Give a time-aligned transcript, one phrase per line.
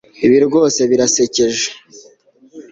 [0.25, 1.67] Ibi rwose birasekeje